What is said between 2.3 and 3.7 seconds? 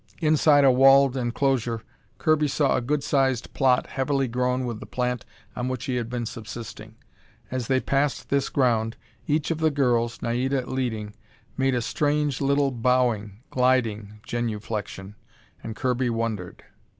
saw a good sized